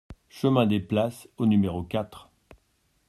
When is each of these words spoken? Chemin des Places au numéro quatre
Chemin 0.29 0.65
des 0.65 0.79
Places 0.79 1.29
au 1.37 1.45
numéro 1.45 1.83
quatre 1.83 2.31